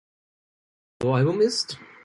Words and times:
Soloalbum 0.99 1.41
ist. 1.41 1.77